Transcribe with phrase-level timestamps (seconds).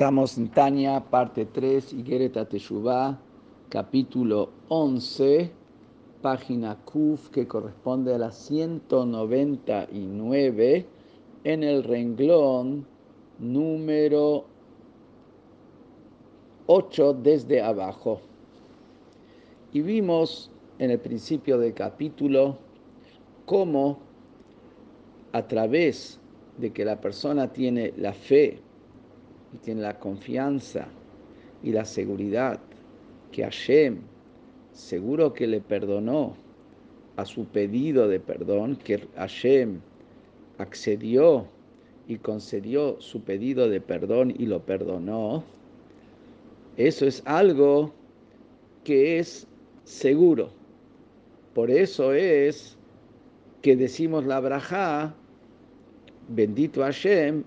[0.00, 3.20] Estamos en Tania, parte 3, Igereta Teshuvah,
[3.68, 5.50] capítulo 11,
[6.22, 10.86] página Kuf, que corresponde a la 199,
[11.44, 12.86] en el renglón
[13.38, 14.46] número
[16.64, 18.22] 8 desde abajo.
[19.74, 22.56] Y vimos en el principio del capítulo
[23.44, 23.98] cómo
[25.32, 26.18] a través
[26.56, 28.62] de que la persona tiene la fe,
[29.52, 30.86] y tiene la confianza
[31.62, 32.60] y la seguridad
[33.32, 33.98] que Hashem
[34.72, 36.34] seguro que le perdonó
[37.16, 39.80] a su pedido de perdón, que Hashem
[40.58, 41.46] accedió
[42.08, 45.44] y concedió su pedido de perdón y lo perdonó,
[46.76, 47.92] eso es algo
[48.84, 49.46] que es
[49.84, 50.50] seguro.
[51.54, 52.76] Por eso es
[53.60, 55.14] que decimos la braja,
[56.28, 57.44] bendito Hashem,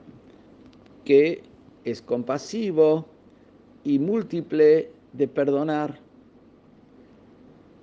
[1.03, 1.41] que
[1.83, 3.05] es compasivo
[3.83, 5.99] y múltiple de perdonar.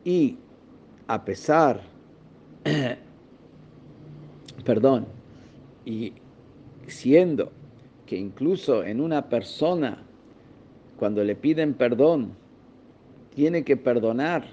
[0.05, 0.37] Y
[1.07, 1.83] a pesar,
[4.65, 5.07] perdón,
[5.85, 6.13] y
[6.87, 7.51] siendo
[8.07, 10.03] que incluso en una persona,
[10.99, 12.33] cuando le piden perdón,
[13.35, 14.45] tiene que perdonar,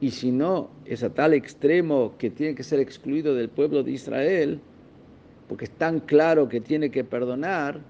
[0.00, 3.92] y si no, es a tal extremo que tiene que ser excluido del pueblo de
[3.92, 4.60] Israel,
[5.48, 7.80] porque es tan claro que tiene que perdonar,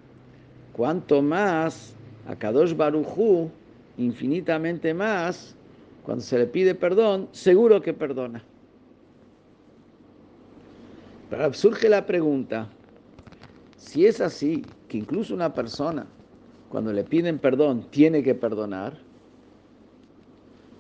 [0.77, 1.95] cuanto más
[2.29, 3.51] a Kadosh Barujú,
[3.97, 5.57] infinitamente más,
[6.05, 8.45] cuando se le pide perdón, seguro que perdona.
[11.31, 12.69] Pero surge la pregunta,
[13.79, 16.07] si es así, que incluso una persona,
[16.69, 18.99] cuando le piden perdón, tiene que perdonar,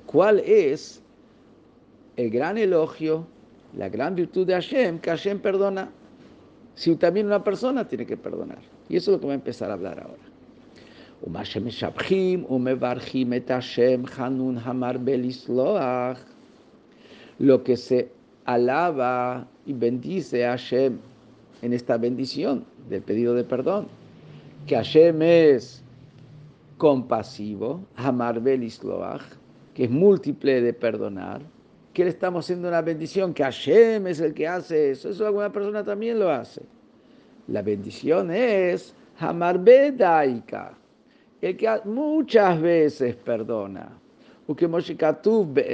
[0.05, 1.03] ¿cuál es
[2.17, 3.27] el gran elogio,
[3.75, 5.91] la gran virtud de Hashem, que Hashem perdona?
[6.77, 8.59] Si también una persona tiene que perdonar.
[8.89, 10.23] Y eso es lo que voy a empezar a hablar ahora.
[17.39, 18.12] Lo que se
[18.45, 20.99] alaba y bendice a Hashem
[21.62, 23.89] en esta bendición del pedido de perdón,
[24.67, 25.83] que Hashem es
[26.77, 29.23] compasivo, Hamar Belisloach,
[29.75, 31.41] que es múltiple de perdonar,
[31.95, 35.50] que le estamos haciendo una bendición, que Hashem es el que hace eso, eso alguna
[35.50, 36.61] persona también lo hace.
[37.49, 39.93] La bendición es Hamarbe
[41.41, 43.89] el que muchas veces perdona.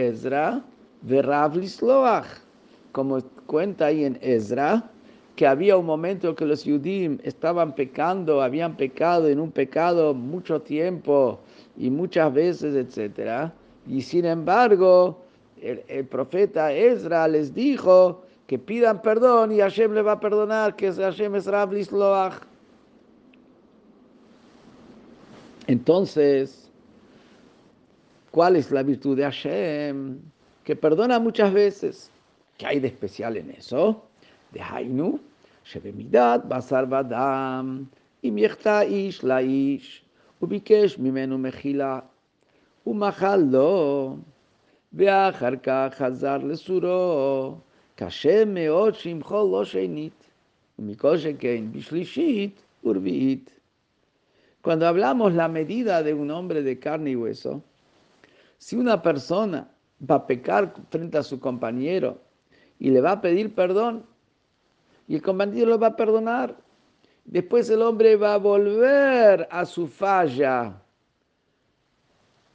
[0.08, 0.62] Ezra,
[2.92, 4.90] como cuenta ahí en Ezra,
[5.34, 10.60] que había un momento que los Yudim estaban pecando, habían pecado en un pecado mucho
[10.60, 11.40] tiempo
[11.76, 13.50] y muchas veces, etc.
[13.86, 15.22] Y sin embargo,
[15.60, 20.76] el, el profeta Ezra les dijo que pidan perdón y Hashem le va a perdonar,
[20.76, 22.42] que Hashem es Rav Lisloach.
[25.66, 26.70] Entonces,
[28.30, 30.18] ¿cuál es la virtud de Hashem?
[30.64, 32.10] Que perdona muchas veces.
[32.58, 34.04] ¿Qué hay de especial en eso?
[34.50, 35.18] De Hainu,
[35.64, 37.88] Shebemidat, Basar Badam,
[38.20, 40.04] Imiechta Ish Laish,
[40.42, 42.04] Ubikesh Mimenu Mechila,
[48.01, 49.69] ומחל לו, ואחר כך
[50.89, 51.01] חזר
[51.73, 53.57] לסורו.
[54.67, 57.63] Cuando hablamos la medida de un hombre de carne y hueso,
[58.57, 59.69] si una persona
[60.09, 62.19] va a pecar frente a su compañero
[62.77, 64.05] y le va a pedir perdón,
[65.07, 66.53] y el compañero lo va a perdonar,
[67.23, 70.81] después el hombre va a volver a su falla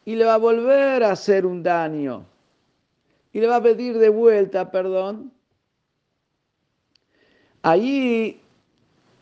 [0.04, 2.26] y le va a volver a hacer un daño
[3.32, 5.32] y le va a pedir de vuelta perdón,
[7.67, 8.39] ahí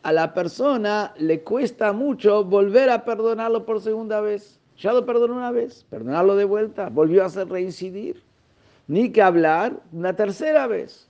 [0.04, 4.60] a la persona le cuesta mucho volver a perdonarlo por segunda vez.
[4.78, 8.22] Ya lo perdonó una vez, perdonarlo de vuelta, volvió a hacer reincidir.
[8.86, 11.08] Ni que hablar una tercera vez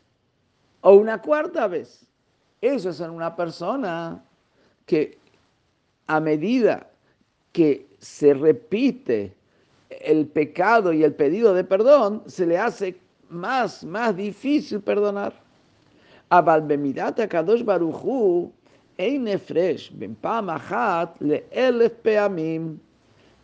[0.81, 2.07] o una cuarta vez.
[2.63, 4.25] Eso es en una persona
[4.87, 5.19] que
[6.07, 6.89] a medida
[7.53, 9.34] que se repite
[9.91, 15.46] el pecado y el pedido de perdón, se le hace más, más difícil perdonar.
[16.32, 18.52] אבל במידת הקדוש ברוך הוא
[19.00, 22.78] אין הפרש בין פעם אחת לאלף פעמים.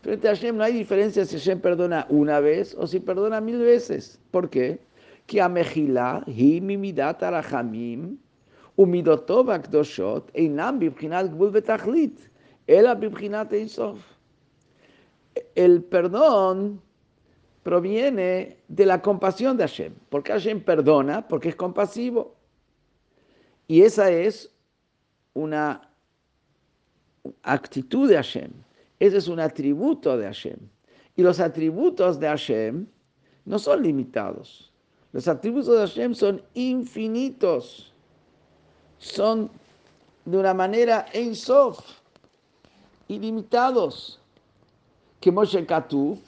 [0.04, 3.60] Frente a Hashem no hay diferencia si Hashem perdona una vez o si perdona mil
[3.60, 4.18] veces.
[4.32, 4.78] ¿Por qué?
[5.28, 8.16] כי המחילה היא ממידת הרחמים
[8.78, 12.30] ומידותו והקדושות אינם בבחינת גבול ותכלית,
[12.70, 13.98] אלא בבחינת אינסוף.
[15.56, 16.80] El perdón
[17.64, 22.34] proviene de la compasión de Hashem, porque Hashem perdona, porque es compasivo.
[23.73, 24.51] Y esa es
[25.33, 25.89] una
[27.43, 28.51] actitud de Hashem.
[29.01, 30.59] Ese es un atributo de Hashem.
[31.17, 32.87] Y los atributos de Hashem
[33.47, 34.71] no son limitados.
[35.13, 37.91] Los atributos de Hashem son infinitos.
[38.99, 39.51] Son
[40.27, 41.81] de una manera en sof,
[43.09, 44.21] ilimitados.
[45.21, 46.21] Que Moshe Halu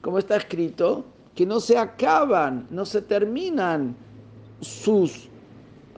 [0.00, 1.04] como está escrito,
[1.34, 3.96] que no se acaban, no se terminan
[4.61, 5.29] sus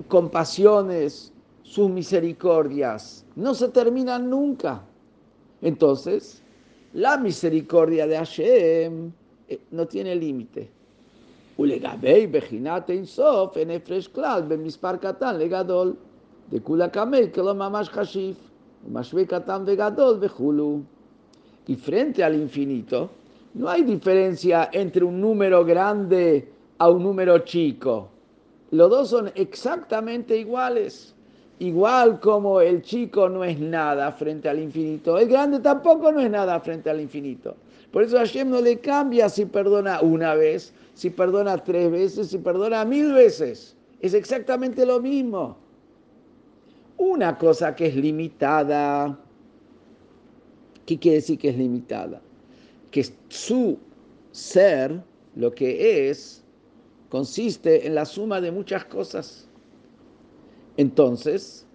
[0.07, 1.31] compasiones,
[1.63, 4.83] sus misericordias, no se terminan nunca.
[5.61, 6.41] Entonces,
[6.93, 9.11] la misericordia de Hashem
[9.47, 10.69] eh, no tiene límite.
[11.59, 15.93] ולגבי בחינת אינסוף, אין הפרש כלל בין מספר קטן לגדול.
[16.49, 18.35] דכולה קמל כלא ממש חשיב,
[18.87, 20.79] ומשווה קטן וגדול וכולו.
[21.67, 23.09] Y frente al infinito,
[23.55, 28.09] no hay diferencia entre un número grande a un número chico.
[28.70, 31.14] Los dos son exactamente iguales.
[31.58, 36.30] Igual como el chico no es nada frente al infinito, el grande tampoco no es
[36.30, 37.54] nada frente al infinito.
[37.92, 42.38] Por eso Hashem no le cambia si perdona una vez, si perdona tres veces, si
[42.38, 43.76] perdona mil veces.
[44.00, 45.58] Es exactamente lo mismo.
[46.96, 49.18] Una cosa que es limitada,
[50.86, 52.22] ¿qué quiere decir que es limitada?
[52.90, 53.78] Que su
[54.32, 55.02] ser,
[55.34, 56.42] lo que es,
[57.10, 59.46] consiste en la suma de muchas cosas.
[60.76, 61.66] Entonces,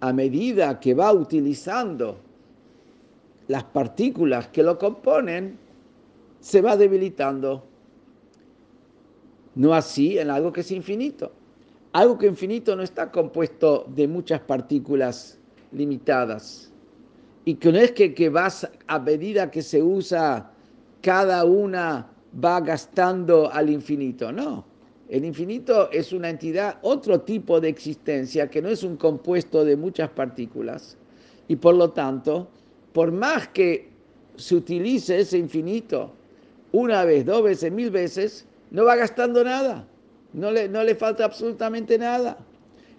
[0.00, 2.16] a medida que va utilizando
[3.48, 5.58] las partículas que lo componen,
[6.40, 7.64] se va debilitando.
[9.56, 11.32] No así en algo que es infinito.
[11.92, 15.38] Algo que infinito no está compuesto de muchas partículas
[15.72, 16.70] limitadas.
[17.44, 20.50] Y que no es que, que vas a medida que se usa,
[21.00, 22.10] cada una
[22.44, 24.30] va gastando al infinito.
[24.30, 24.65] No.
[25.08, 29.76] El infinito es una entidad, otro tipo de existencia que no es un compuesto de
[29.76, 30.96] muchas partículas.
[31.46, 32.48] Y por lo tanto,
[32.92, 33.88] por más que
[34.36, 36.10] se utilice ese infinito
[36.72, 39.86] una vez, dos veces, mil veces, no va gastando nada,
[40.32, 42.36] no le, no le falta absolutamente nada.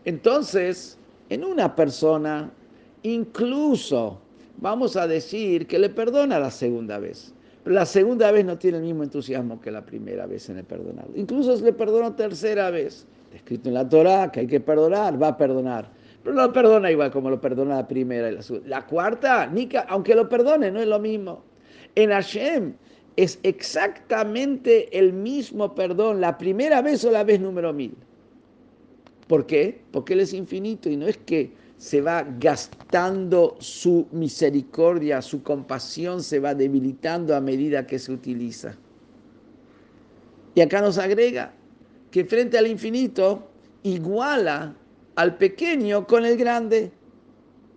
[0.06, 0.98] Entonces,
[1.30, 2.50] en una persona,
[3.03, 4.19] incluso
[4.60, 7.33] vamos a decir que le perdona la segunda vez,
[7.69, 11.09] la segunda vez no tiene el mismo entusiasmo que la primera vez en el perdonado.
[11.15, 15.21] Incluso si le perdonó tercera vez, está escrito en la Torah que hay que perdonar,
[15.21, 15.89] va a perdonar.
[16.23, 18.67] Pero no lo perdona igual como lo perdona la primera y la segunda.
[18.67, 19.51] La cuarta,
[19.87, 21.43] aunque lo perdone, no es lo mismo.
[21.95, 22.73] En Hashem
[23.15, 27.95] es exactamente el mismo perdón, la primera vez o la vez número mil.
[29.27, 29.81] ¿Por qué?
[29.91, 36.24] Porque Él es infinito y no es que se va gastando su misericordia, su compasión
[36.24, 38.75] se va debilitando a medida que se utiliza.
[40.56, 41.53] Y acá nos agrega
[42.09, 43.47] que frente al infinito
[43.83, 44.75] iguala
[45.15, 46.91] al pequeño con el grande.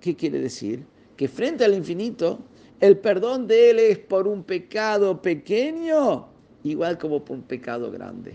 [0.00, 0.87] ¿Qué quiere decir?
[1.17, 2.38] Que frente al infinito,
[2.81, 6.29] el perdón de él es por un pecado pequeño,
[6.64, 8.32] igual como por un pecado grande.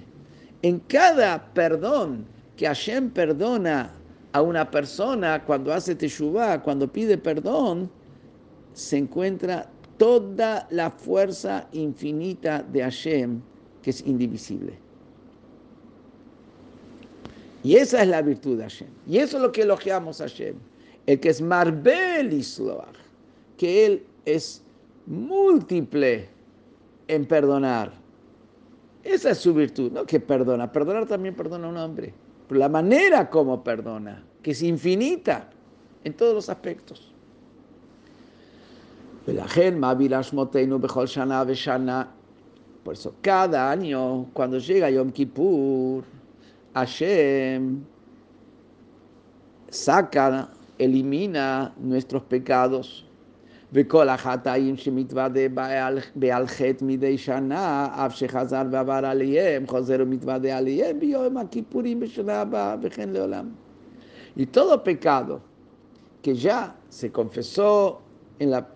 [0.62, 2.26] En cada perdón
[2.56, 3.92] que Hashem perdona
[4.36, 7.90] a una persona cuando hace teshuvah, cuando pide perdón,
[8.74, 13.40] se encuentra toda la fuerza infinita de Hashem,
[13.82, 14.78] que es indivisible.
[17.64, 18.90] Y esa es la virtud de Hashem.
[19.08, 20.56] Y eso es lo que elogiamos a Hashem.
[21.06, 22.98] El que es Marbel Isloach,
[23.58, 24.62] que Él es
[25.06, 26.28] múltiple
[27.08, 27.94] en perdonar.
[29.02, 30.70] Esa es su virtud, no que perdona.
[30.70, 32.14] Perdonar también perdona a un hombre.
[32.48, 35.50] Pero la manera como perdona, que es infinita
[36.04, 37.12] en todos los aspectos.
[42.84, 46.04] Por eso, cada año, cuando llega Yom Kippur,
[46.76, 47.84] Hashem
[49.70, 53.05] saca, elimina nuestros pecados.
[53.73, 55.49] וכל החטאים שמתוודה
[56.15, 62.77] בעל חטא מדי שנה, אף שחזר ועבר עליהם, חוזר ומתוודה עליהם ביום הכיפורים בשנה הבאה
[62.83, 63.49] וכן לעולם.
[64.37, 65.41] Y todo pecado
[66.23, 68.01] que ya se confesó
[68.39, 68.69] en la,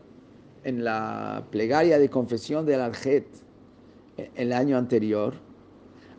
[0.64, 3.26] en la plegaria de confesión del Aljet
[4.35, 5.35] el año anterior,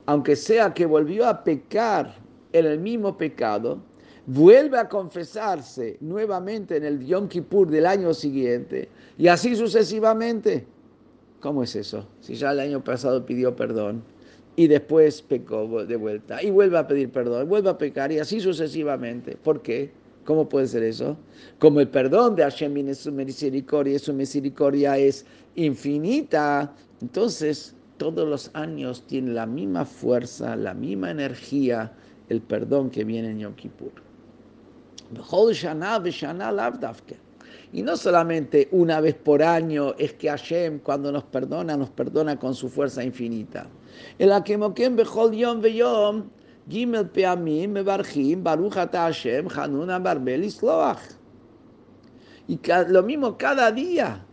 [0.05, 2.15] aunque sea que volvió a pecar
[2.53, 3.79] en el mismo pecado,
[4.32, 10.66] vuelve a confesarse nuevamente en el Yom Kippur del año siguiente y así sucesivamente.
[11.40, 12.06] ¿Cómo es eso?
[12.20, 14.04] Si ya el año pasado pidió perdón
[14.54, 18.40] y después pecó de vuelta y vuelve a pedir perdón, vuelve a pecar y así
[18.40, 19.36] sucesivamente.
[19.42, 19.90] ¿Por qué?
[20.24, 21.16] ¿Cómo puede ser eso?
[21.58, 28.50] Como el perdón de Hashem viene su misericordia su misericordia es infinita, entonces todos los
[28.54, 31.92] años tiene la misma fuerza, la misma energía,
[32.28, 34.09] el perdón que viene en Yom Kippur.
[37.72, 42.38] Y no solamente una vez por año es que Hashem cuando nos perdona, nos perdona
[42.38, 43.68] con su fuerza infinita.
[44.18, 46.30] El Akemokem Bechol Yom
[46.68, 49.48] Gimel Peamim, Mebarchim, Baruch Hashem,
[50.02, 51.00] Barbel Isloach.
[52.46, 54.24] Y lo mismo cada día,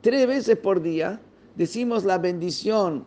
[0.00, 1.20] tres veces por día,
[1.56, 3.04] decimos la bendición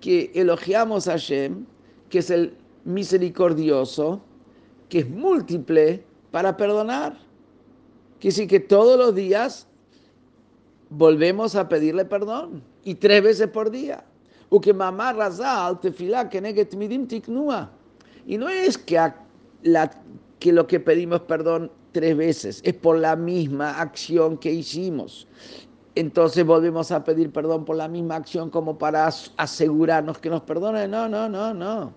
[0.00, 1.66] que elogiamos a Hashem,
[2.08, 4.20] que es el misericordioso,
[4.88, 7.16] que es múltiple para perdonar.
[8.20, 9.66] Que sí que todos los días
[10.90, 14.04] volvemos a pedirle perdón y tres veces por día.
[14.62, 16.40] que mamá razal tefilá que
[16.76, 17.70] midim tiknua.
[18.26, 18.98] Y no es que,
[19.62, 19.90] la,
[20.38, 25.26] que lo que pedimos perdón tres veces, es por la misma acción que hicimos.
[25.94, 30.86] Entonces volvemos a pedir perdón por la misma acción como para asegurarnos que nos perdone.
[30.86, 31.92] No, no, no, no.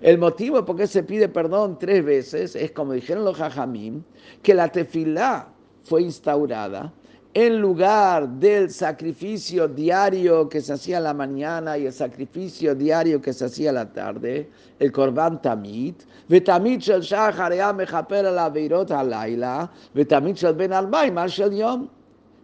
[0.00, 4.02] El motivo por qué se pide perdón tres veces es, como dijeron los jajamim,
[4.42, 5.48] que la tefilá
[5.84, 6.92] fue instaurada
[7.34, 13.22] en lugar del sacrificio diario que se hacía a la mañana y el sacrificio diario
[13.22, 18.38] que se hacía a la tarde, el korban tamit, ותמיד של שחר היה מכפר על
[18.38, 21.86] עבירות הלילה, ותמיד של בין אלפיים על של יום,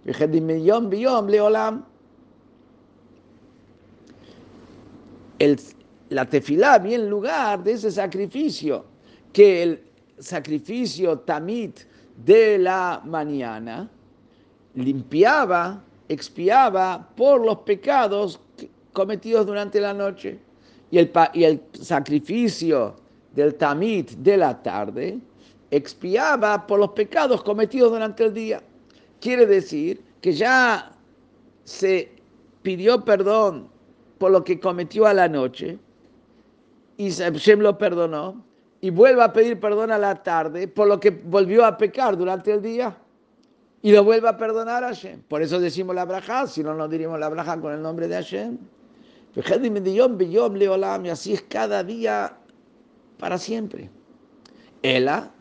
[0.07, 1.81] וכן מיום ביום לעולם.
[5.41, 5.55] El
[6.14, 8.86] la tefilá viene en lugar de ese sacrificio,
[9.32, 9.84] que el
[10.20, 11.82] sacrificio tamit
[12.24, 13.90] de la mañana
[14.76, 18.40] limpiaba, expiaba por los pecados
[18.94, 20.40] cometidos durante la noche.
[20.92, 22.96] Y el, y el sacrificio
[23.34, 25.20] del tamit de la tarde
[25.72, 28.62] expiaba por los pecados cometidos durante el día.
[29.20, 30.92] Quiere decir que ya
[31.64, 32.12] se
[32.62, 33.68] pidió perdón
[34.20, 35.80] por lo que cometió a la noche,
[36.98, 38.44] y Hashem lo perdonó
[38.82, 42.52] y vuelve a pedir perdón a la tarde por lo que volvió a pecar durante
[42.52, 42.98] el día
[43.84, 45.22] y lo vuelve a perdonar a Hashem.
[45.24, 48.16] Por eso decimos la braja, si no, no diríamos la braja con el nombre de
[48.16, 48.58] Hashem.
[49.36, 52.38] Y así es cada día
[53.18, 53.90] para siempre.
[54.82, 55.32] Ela,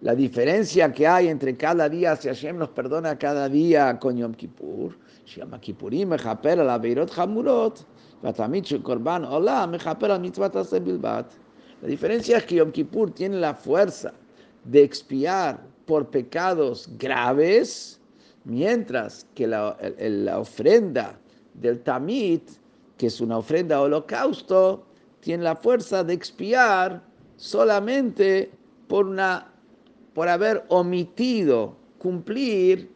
[0.00, 4.32] la diferencia que hay entre cada día, si Hashem nos perdona cada día con Yom
[4.32, 6.80] Kippur, Yom Kippurim, la
[7.16, 7.86] Hamurot,
[11.82, 14.12] la diferencia es que Yom Kippur tiene la fuerza
[14.64, 17.98] de expiar por pecados graves,
[18.44, 19.76] mientras que la,
[20.38, 21.18] ofrenda
[21.54, 22.42] del Tamit,
[22.98, 24.84] que es una ofrenda holocausto,
[25.20, 27.02] tiene la fuerza de expiar
[27.36, 28.50] solamente
[28.86, 29.50] por, una,
[30.12, 32.92] por haber omitido cumplir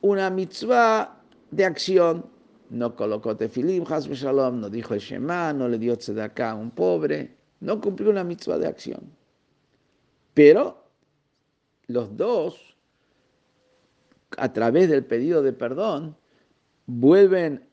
[0.00, 2.24] una mitzvah de acción
[2.70, 7.36] no colocó tefilim, Shalom, no dijo el Shema, no le dio tzedakah a un pobre,
[7.60, 9.00] no cumplió una mitzvah de acción.
[10.34, 10.84] Pero
[11.88, 12.76] los dos,
[14.38, 16.16] a través del pedido de perdón,
[16.86, 17.66] vuelven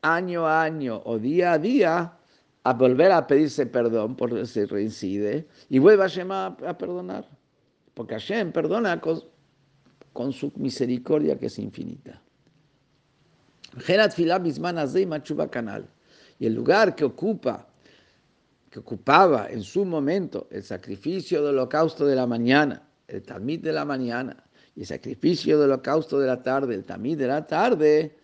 [0.00, 2.18] año a año o día a día
[2.64, 7.28] a volver a pedirse perdón por se reincide y vuelve a Shema a perdonar.
[7.92, 12.22] Porque Hashem perdona con su misericordia que es infinita.
[16.38, 17.66] Y el lugar que ocupa,
[18.70, 23.72] que ocupaba en su momento el sacrificio del holocausto de la mañana, el tamid de
[23.72, 24.44] la mañana,
[24.74, 28.16] y el sacrificio del holocausto de la tarde, el tamid de la tarde,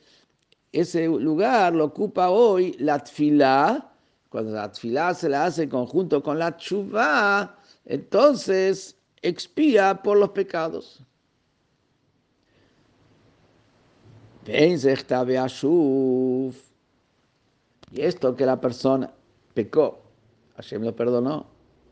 [0.72, 3.92] ese lugar lo ocupa hoy la tfilá,
[4.28, 10.30] cuando la tfilá se la hace en conjunto con la chuvá, entonces expía por los
[10.30, 11.00] pecados.
[14.46, 14.52] Y
[18.00, 19.12] esto que la persona
[19.54, 20.02] pecó,
[20.56, 21.46] Hashem lo perdonó,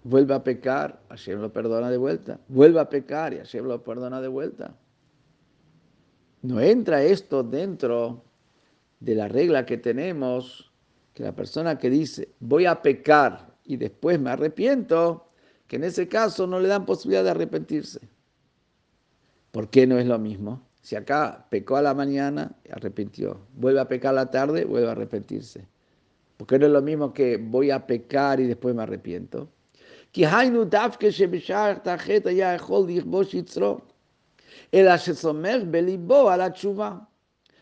[0.04, 4.21] vuelve a pecar, Hashem lo perdona de vuelta, vuelve a pecar y Hashem lo perdona
[4.21, 4.75] de vuelta.
[6.42, 8.23] No entra esto dentro
[9.00, 10.71] de la regla que tenemos,
[11.14, 15.28] que la persona que dice, voy a pecar y después me arrepiento,
[15.68, 18.00] que en ese caso no le dan posibilidad de arrepentirse.
[19.52, 20.62] ¿Por qué no es lo mismo?
[20.82, 23.39] Si acá pecó a la mañana, arrepintió.
[23.56, 25.67] Vuelve a pecar a la tarde, vuelve a arrepentirse.
[26.38, 29.50] Porque no es lo mismo que voy a pecar y después me arrepiento.
[34.74, 36.96] אלא שסומך בליבו על התשובה.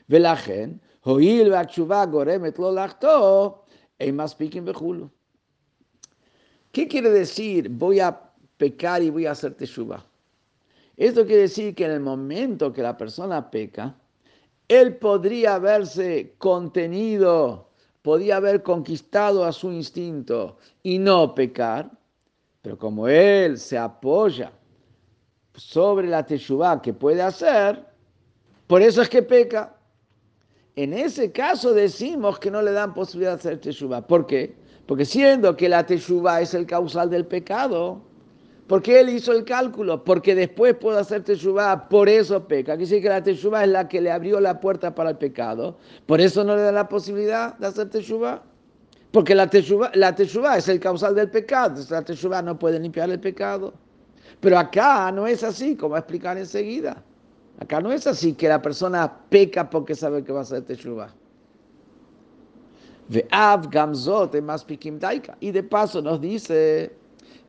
[0.10, 0.70] ולכן,
[1.04, 3.50] הואיל והתשובה גורמת לו לחטוא,
[4.00, 5.08] אין מספיקים וכולו.
[6.74, 8.12] ¿Qué quiere decir voy a
[8.58, 10.06] pecar y voy a hacer teshuva?
[11.01, 13.97] Esto quiere decir que en el momento que la persona peca,
[14.69, 17.71] él podría haberse contenido,
[18.03, 21.91] podía haber conquistado a su instinto y no pecar,
[22.61, 24.53] pero como él se apoya
[25.55, 27.83] sobre la teshuva que puede hacer,
[28.67, 29.75] por eso es que peca.
[30.77, 34.07] En ese caso decimos que no le dan posibilidad de hacer teshuva.
[34.07, 34.55] ¿Por qué?
[34.85, 38.03] Porque siendo que la teshuva es el causal del pecado,
[38.71, 40.05] ¿por qué él hizo el cálculo?
[40.05, 42.77] Porque después puede hacer teshuva, por eso peca.
[42.77, 45.77] Quiere decir que la teshuva es la que le abrió la puerta para el pecado.
[46.07, 48.45] Por eso no le da la posibilidad de hacer teshuva.
[49.11, 50.11] Porque la teshuva, la
[50.57, 51.83] es el causal del pecado.
[51.91, 53.75] La teshuva no puede limpiar el pecado.
[54.39, 57.03] Pero acá no es así, como va a explicar enseguida.
[57.59, 61.13] Acá no es así que la persona peca porque sabe que va a hacer teshuva.
[65.41, 67.00] Y de paso nos dice,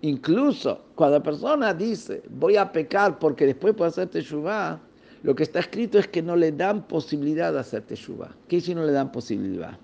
[0.01, 4.79] incluso cuando la persona dice, voy a pecar porque después puedo hacer teshuva,
[5.24, 8.36] lo que está escrito es que no le dan posibilidad de hacer teshuva.
[8.48, 9.77] ¿Qué si no le dan posibilidad?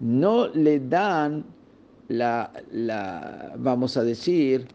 [0.00, 1.44] No le dan
[2.08, 4.66] la, la vamos a decir,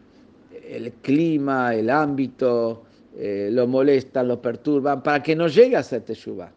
[0.68, 2.82] el clima, el ámbito,
[3.16, 6.50] eh, lo molestan, lo perturban, para que no llegue a ser teshuva.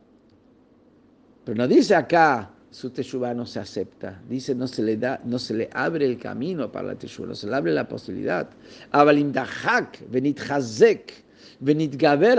[1.44, 4.22] Pero no dice acá, su teshuva no se acepta.
[4.28, 7.36] Dice, no se le da, no se le abre el camino para la teshuva, no
[7.36, 8.50] se le abre la posibilidad.
[10.10, 11.14] venit hazek,
[11.62, 12.38] venit gaber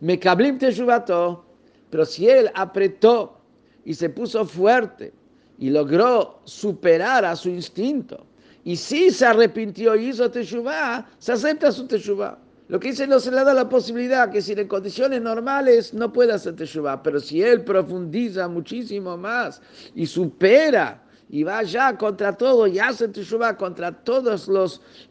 [0.00, 1.46] mekablim teshuvato.
[1.88, 3.40] Pero si él apretó
[3.86, 5.14] y se puso fuerte
[5.58, 8.26] y logró superar a su instinto,
[8.64, 12.38] y si se arrepintió y hizo teshuva, se acepta su teshuva.
[12.72, 16.10] Lo que dice no se le da la posibilidad que si en condiciones normales no
[16.10, 19.60] puede hacer teshuva, pero si él profundiza muchísimo más
[19.94, 24.48] y supera y va ya contra todo y hace teshuva contra todas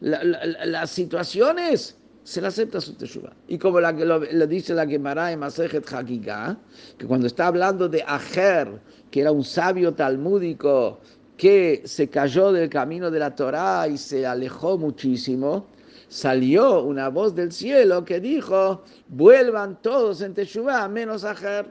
[0.00, 3.32] las situaciones, se le acepta su teshuva.
[3.46, 6.58] Y como la, lo, lo dice la Gemara en Masejet Hagigah,
[6.98, 8.80] que cuando está hablando de Ajer,
[9.12, 10.98] que era un sabio talmúdico
[11.36, 15.68] que se cayó del camino de la Torá y se alejó muchísimo,
[16.12, 21.64] salió una voz del cielo que dijo, vuelvan todos en Teshuvah, menos Ajer.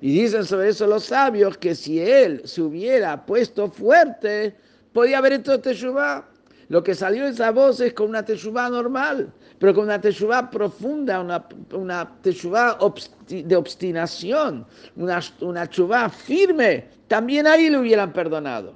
[0.00, 4.54] Y dicen sobre eso los sabios que si él se hubiera puesto fuerte,
[4.92, 6.24] podía haber hecho Teshuvah.
[6.68, 11.20] Lo que salió esa voz es con una Teshuvah normal, pero con una Teshuvah profunda,
[11.20, 12.78] una, una Teshuvah
[13.26, 15.68] de obstinación, una, una
[16.10, 18.74] firme, también ahí le hubieran perdonado.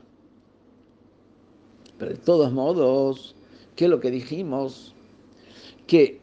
[1.99, 3.37] Pero de todos modos,
[3.76, 4.96] ¿qué es lo que dijimos?
[5.88, 6.20] Que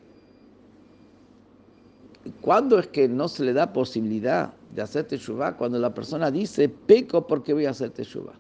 [2.41, 5.57] cuando es que no se le da posibilidad de hacer teshuva?
[5.57, 8.33] Cuando la persona dice, peco porque voy a hacer teshuva.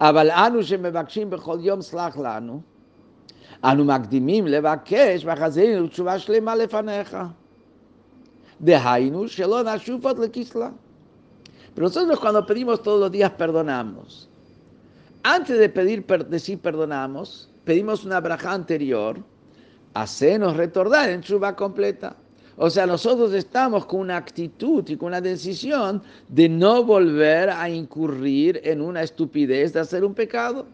[0.00, 2.60] אבל אנו שמבקשים בכל יום סלח לנו,
[3.64, 7.16] אנו מקדימים לבקש וחזינו תשובה שלמה לפניך.
[8.60, 10.70] דהיינו שלא נשוב עוד לכסלה.
[11.74, 14.28] Pero nosotros cuando pedimos todos los días perdonamos.
[15.24, 19.23] Antes de pedir, decir perdonamos, pedimos una braja anterior,
[19.93, 22.15] hacernos retornar en chuva completa.
[22.57, 27.69] O sea, nosotros estamos con una actitud y con una decisión de no volver a
[27.69, 30.65] incurrir en una estupidez de hacer un pecado.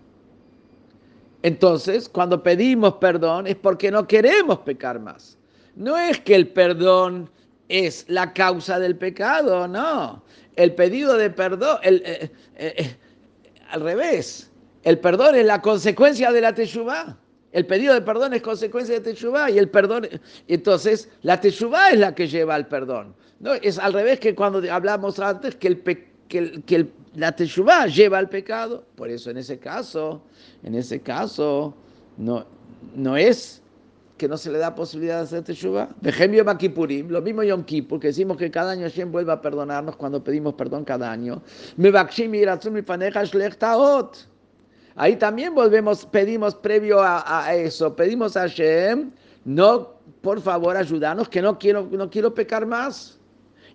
[1.43, 5.37] Entonces, cuando pedimos perdón es porque no queremos pecar más.
[5.75, 7.29] No es que el perdón
[7.67, 10.23] es la causa del pecado, no.
[10.55, 12.95] El pedido de perdón, eh, eh, eh,
[13.69, 14.49] al revés,
[14.85, 17.17] el perdón es la consecuencia de la teshuvah.
[17.51, 20.07] El pedido de perdón es consecuencia de teshuvah y el perdón,
[20.47, 23.15] entonces la teshuvah es la que lleva al perdón.
[23.39, 23.53] ¿no?
[23.53, 28.85] Es al revés que cuando hablamos antes que, el, que, la teshuvah lleva al pecado.
[28.95, 30.21] Por eso en ese caso,
[30.61, 31.73] en ese caso,
[32.17, 32.45] no,
[32.93, 33.63] no es
[34.17, 35.89] que no se le da posibilidad de hacer teshuva.
[35.99, 39.95] Vejemio Makipurim, lo mismo Yom Kippur, que decimos que cada año Hashem vuelve a perdonarnos
[39.95, 41.41] cuando pedimos perdón cada año.
[44.95, 49.11] Ahí también volvemos, pedimos previo a, eso, pedimos a Hashem,
[49.43, 53.19] no, por favor, ayúdanos, que no quiero, no quiero pecar más.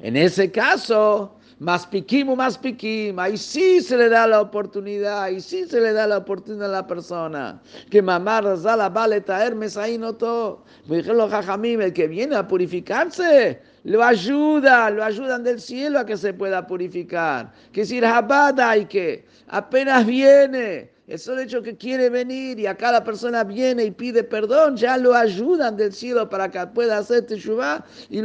[0.01, 5.25] En ese caso, más piquim o más piquim, ahí sí se le da la oportunidad,
[5.25, 7.61] ahí sí se le da la oportunidad a la persona.
[7.91, 10.65] Que mamá la vale traer ahí no todo.
[10.89, 16.67] el que viene a purificarse, lo ayuda, lo ayudan del cielo a que se pueda
[16.67, 17.53] purificar.
[17.73, 22.93] Que si Rabada y que apenas viene, el solo hecho que quiere venir y acá
[22.93, 27.27] la persona viene y pide perdón, ya lo ayudan del cielo para que pueda hacer
[27.27, 28.21] teshuva y,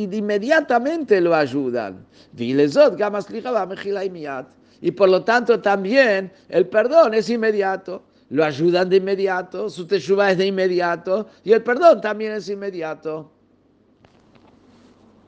[0.00, 2.06] y, de inmediatamente lo ayudan.
[4.80, 8.04] Y por lo tanto también el perdón es inmediato.
[8.28, 13.28] Lo ayudan de inmediato, su teshuva es de inmediato y el perdón también es inmediato.